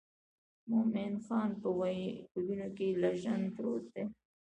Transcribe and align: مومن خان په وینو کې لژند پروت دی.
مومن 0.69 1.11
خان 1.25 1.49
په 1.61 1.69
وینو 2.45 2.67
کې 2.77 2.87
لژند 3.03 3.45
پروت 3.55 3.85
دی. 3.93 4.03